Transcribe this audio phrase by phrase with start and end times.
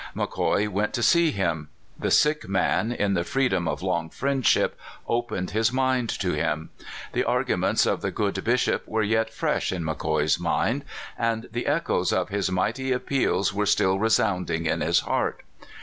[0.15, 1.69] McCoy went to see him.
[1.99, 4.75] The sick man, in the freedom of long friend ship,
[5.07, 6.71] opened his mind to him.
[7.13, 10.85] The arguments of the good Bishop were yet fresh in McCoy's mind,
[11.19, 15.43] and the echoes of his mighty appeals were still sounding in his heart.